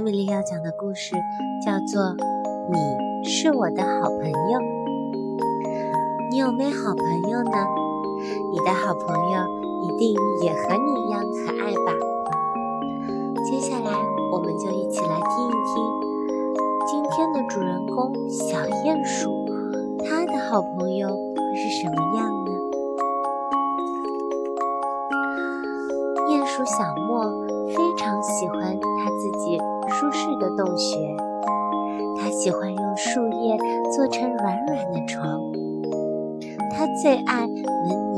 [0.00, 1.14] 米丽要讲的故事
[1.64, 2.02] 叫做
[2.70, 4.58] 《你是我的好朋友》。
[6.30, 7.58] 你有没有好朋友呢？
[8.52, 9.40] 你的好朋友
[9.82, 12.13] 一定也和你一样可爱吧？
[29.24, 29.56] 自己
[29.88, 30.98] 舒适的洞穴，
[32.20, 33.56] 他喜欢用树叶
[33.90, 35.40] 做成软软的床，
[36.70, 37.48] 他最爱闻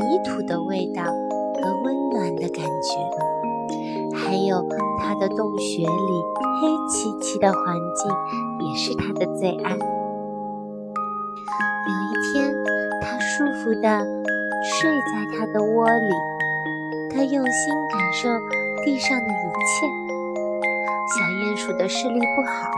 [0.00, 2.98] 泥土的味道和温暖的感觉，
[4.16, 4.66] 还有
[4.98, 6.24] 他的洞穴里
[6.60, 7.62] 黑漆漆的环
[7.94, 8.10] 境
[8.66, 9.70] 也是他的最爱。
[11.86, 12.52] 有一天，
[13.00, 14.04] 他舒服地
[14.64, 16.10] 睡在他的窝里。
[17.14, 18.28] 他用心感受
[18.84, 20.05] 地上的一切。
[21.06, 22.68] 小鼹鼠的视力不好，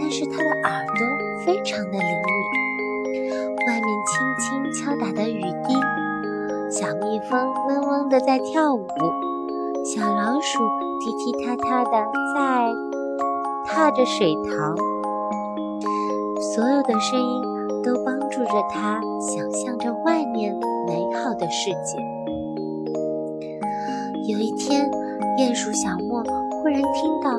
[0.00, 1.06] 但是它的耳朵
[1.46, 3.22] 非常的灵敏。
[3.68, 5.74] 外面轻轻敲打的雨滴，
[6.68, 8.84] 小蜜蜂嗡嗡的在跳舞，
[9.84, 10.58] 小老鼠
[11.00, 11.90] 踢踢踏踏的
[12.34, 12.72] 在
[13.64, 14.76] 踏着水塘。
[16.40, 17.42] 所有的声音
[17.84, 20.52] 都帮助着它想象着外面
[20.88, 21.96] 美好的世界。
[24.28, 24.90] 有一天，
[25.38, 26.24] 鼹鼠小莫
[26.60, 27.38] 忽然听到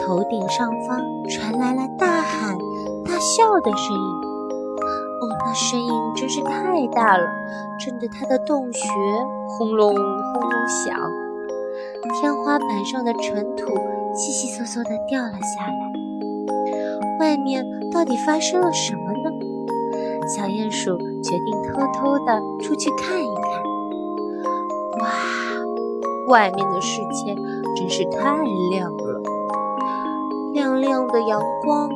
[0.00, 2.58] 头顶上方传来了大喊
[3.04, 4.20] 大笑的声音。
[5.20, 7.26] 哦，那声音真是太大了，
[7.78, 8.80] 震得他的洞穴
[9.46, 10.96] 轰隆轰隆响。
[12.20, 13.66] 天花板上的尘土
[14.14, 15.90] 稀稀嗦嗦地掉了下来。
[17.20, 19.30] 外面到底发生了什么呢？
[20.26, 23.62] 小鼹鼠决定偷偷地出去看一看。
[25.00, 25.06] 哇！
[26.28, 27.34] 外面的世界
[27.76, 29.09] 真是太亮了，
[30.52, 31.88] 亮亮的阳光，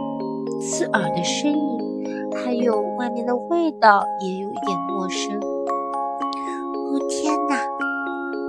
[0.61, 2.05] 刺耳的声音，
[2.45, 5.39] 还有外面的味道也有一点陌生。
[5.41, 7.57] 哦天哪！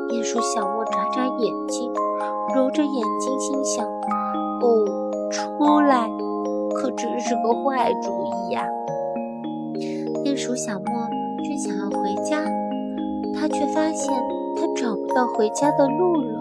[0.09, 1.91] 鼹鼠小莫眨眨眼睛，
[2.55, 3.85] 揉着眼睛，心想
[4.61, 4.85] ：“哦，
[5.31, 6.07] 出来
[6.75, 8.67] 可真是个坏主意呀！”
[10.23, 11.07] 鼹鼠小莫
[11.43, 12.43] 正想要回家，
[13.33, 14.13] 他却发现。
[14.57, 16.39] 他找不到回家的路了，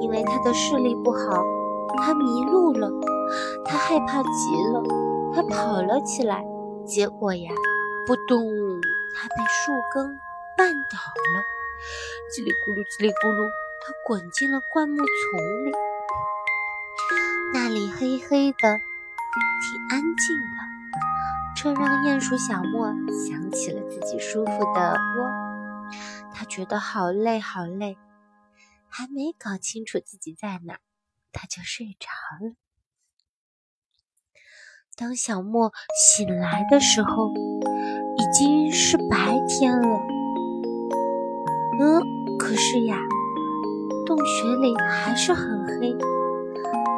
[0.00, 1.40] 因为他的视力不好，
[1.98, 2.90] 他迷路了。
[3.64, 4.28] 他害怕极
[4.72, 4.82] 了，
[5.34, 6.44] 他跑了起来，
[6.86, 7.50] 结果呀，
[8.06, 8.46] 扑通，
[9.14, 10.04] 他被树根
[10.56, 10.98] 绊倒
[11.34, 11.42] 了，
[12.32, 13.48] 叽里咕噜，叽里咕噜，
[13.82, 15.72] 他滚进了灌木丛里。
[17.52, 20.58] 那里黑黑的，挺安静的，
[21.56, 25.30] 这让鼹鼠小莫想起了自己舒服的窝。
[26.32, 27.96] 他觉得好累，好累，
[28.88, 30.78] 还没搞清楚自己在哪，
[31.36, 32.08] 他就睡着
[32.40, 32.54] 了。
[34.96, 37.30] 当小莫醒来的时候，
[38.16, 40.00] 已经是白天了。
[41.78, 42.00] 嗯，
[42.38, 42.96] 可是呀，
[44.06, 45.94] 洞穴里还是很黑，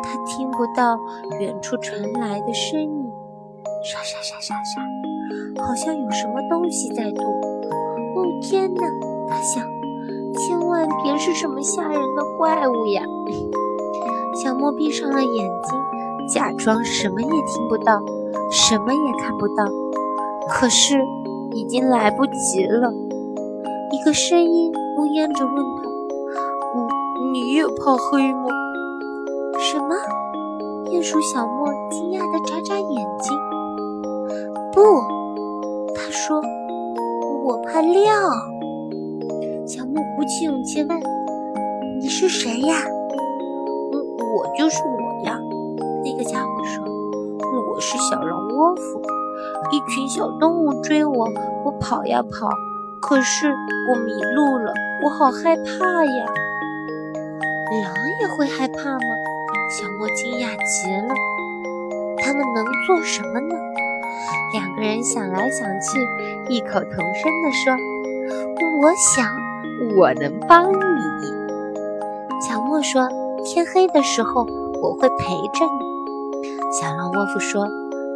[0.04, 0.97] 他听不到
[1.41, 3.10] 远处传来的声音，
[3.84, 4.81] 沙沙沙沙沙，
[5.66, 7.25] 好像有什么东西在动。
[7.25, 8.87] 哦，天哪！
[9.28, 9.66] 他想，
[10.34, 13.03] 千万别是什么吓人的怪物呀！
[14.43, 15.78] 小莫闭上了眼睛，
[16.32, 18.00] 假装什么也听不到，
[18.53, 19.65] 什么也看不到。
[20.49, 20.97] 可是
[21.54, 22.93] 已经来不及了。
[23.91, 25.82] 一个声音呜咽着问他
[26.77, 28.48] ：“你你也怕黑吗？”
[29.59, 29.94] 什么？
[30.91, 33.37] 鼹鼠小莫惊讶地眨眨眼睛。
[34.72, 34.81] 不，
[35.94, 36.41] 他说
[37.44, 38.04] ：“我怕亮。”
[39.66, 40.98] 小莫鼓起勇气问
[42.00, 42.77] ：“你是谁呀？”“，
[44.58, 45.38] 就是我呀。”
[46.04, 46.84] 那个家伙说
[47.72, 49.00] ：“我是小狼窝夫，
[49.71, 51.28] 一群小动物追我，
[51.65, 52.50] 我跑呀跑，
[53.00, 54.72] 可是我迷路了，
[55.04, 56.27] 我好害怕呀。
[57.84, 59.06] ”“狼也会害怕吗？”
[59.71, 61.15] 小莫惊讶极了。
[62.18, 63.54] 他们能做什么呢？
[64.53, 66.00] 两个人想来想去，
[66.48, 67.72] 异口同声地说
[68.83, 69.27] ：“我想。”
[69.97, 70.77] 我能帮你，
[72.41, 73.09] 小莫说
[73.50, 74.47] ：“天黑的时候
[74.83, 76.48] 我会陪着你。”
[76.78, 77.65] 小狼窝夫说：“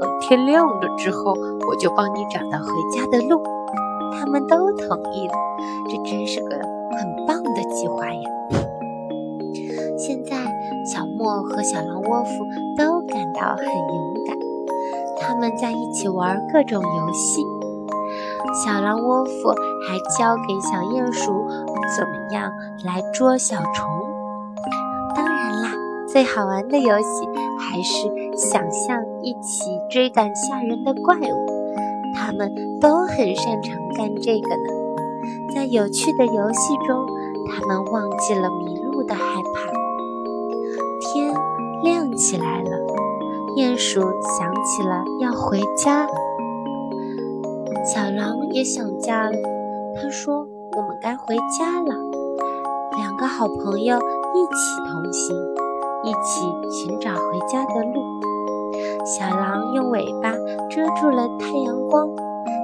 [0.01, 1.35] 等天亮了之后，
[1.69, 3.43] 我就帮你找到回家的路。”
[4.21, 5.35] 他们都同意了，
[5.89, 8.31] 这真是个很棒的计划呀！
[9.97, 10.37] 现在，
[10.85, 12.31] 小莫和小狼窝夫
[12.77, 14.37] 都感到很勇敢，
[15.19, 17.43] 他们在一起玩各种游戏。
[18.65, 19.49] 小狼窝夫
[19.89, 21.33] 还教给小鼹鼠
[21.97, 22.53] 怎么样
[22.85, 24.12] 来捉小虫。
[26.13, 27.27] 最好玩的游戏
[27.59, 28.07] 还是
[28.37, 31.47] 想象一起追赶吓人的怪物。
[32.15, 34.69] 他们都很擅长干这个呢。
[35.55, 37.07] 在有趣的游戏中，
[37.49, 39.73] 他们忘记了迷路的害怕。
[41.01, 41.33] 天
[41.83, 42.71] 亮起来了，
[43.57, 44.03] 鼹鼠
[44.39, 46.07] 想起了要回家。
[47.87, 49.39] 小狼也想家了，
[49.97, 51.97] 他说：“我们该回家了。”
[52.99, 55.35] 两个好朋友一起同行，
[56.05, 58.03] 一起寻找回家的路。
[59.05, 60.33] 小狼用尾巴
[60.71, 62.09] 遮住了太阳光，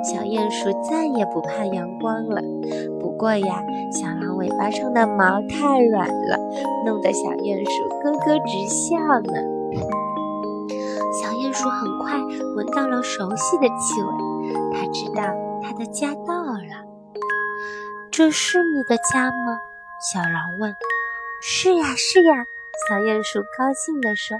[0.04, 2.40] 小鼹鼠再也不怕阳光了。
[3.00, 3.62] 不过呀，
[3.92, 6.38] 小狼尾巴上的毛太软了，
[6.86, 9.40] 弄得小鼹鼠咯咯直笑呢。
[11.20, 12.18] 小鼹鼠很快
[12.56, 14.08] 闻到了熟悉的气味。
[14.72, 15.22] 它知道
[15.62, 16.86] 它的家到了。
[18.10, 19.58] 这是你的家吗？
[20.12, 20.74] 小狼问。
[21.42, 22.44] 是呀，是呀。
[22.86, 24.38] 小鼹鼠高兴地说：“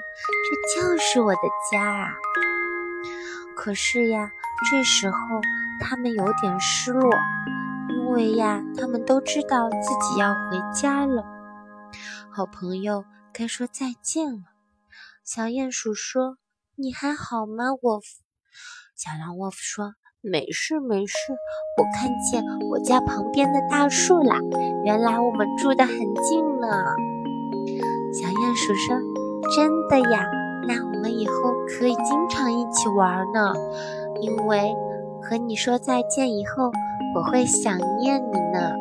[0.77, 1.41] 这就是我的
[1.73, 2.15] 家啊！”
[3.57, 4.31] 可是呀，
[4.71, 5.17] 这时候
[5.81, 7.11] 他们有点失落，
[7.91, 11.25] 因为呀，他们都知道自己要回家了。
[12.31, 14.43] 好朋友该说再见了。
[15.25, 16.39] 小鼹鼠说
[16.77, 18.07] ：“你还好吗，沃夫？”
[18.95, 19.95] 小狼沃夫说。
[20.21, 21.15] 没事没事，
[21.79, 24.37] 我看见我家旁边的大树啦。
[24.85, 26.69] 原来我们住得很近呢。
[28.13, 28.97] 小鼹鼠说
[29.55, 30.27] ：“真的呀，
[30.67, 31.33] 那我们以后
[31.67, 33.53] 可以经常一起玩呢。
[34.21, 34.75] 因为
[35.23, 36.73] 和你说再见以后，
[37.15, 38.73] 我会想念你呢。”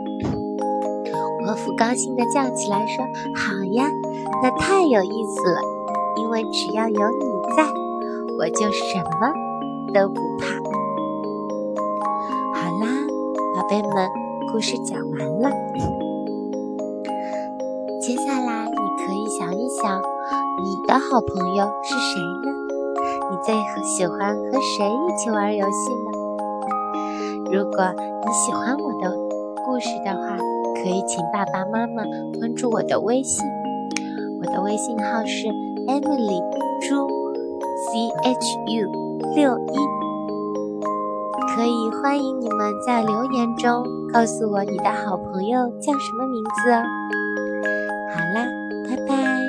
[1.45, 3.91] 沃夫高兴地叫起来说：“好呀，
[4.41, 5.61] 那太有意思了。
[6.17, 6.99] 因为只要有你
[7.55, 7.63] 在，
[8.39, 9.31] 我就什么
[9.93, 10.55] 都不怕。”
[12.55, 12.87] 好啦
[13.55, 14.09] 宝贝们，
[14.51, 15.51] 故事讲完了。
[18.01, 18.56] 接下来，
[19.37, 20.01] 想一想，
[20.63, 22.49] 你的好朋友是谁呢？
[23.29, 23.53] 你最
[23.83, 27.51] 喜欢和谁一起玩游戏呢？
[27.51, 27.85] 如果
[28.25, 29.15] 你喜欢我的
[29.63, 30.37] 故事的话，
[30.81, 32.03] 可以请爸爸妈妈
[32.39, 33.45] 关注我的微信。
[34.41, 35.47] 我的微信号是
[35.85, 36.41] Emily
[36.81, 37.07] 朱
[37.91, 38.89] C H U
[39.35, 39.77] 六一。
[41.55, 46.81] 可以欢迎你们在留言中告诉我你的好朋友叫什么名字哦。
[48.15, 48.47] 好啦，
[48.87, 49.46] 拜拜。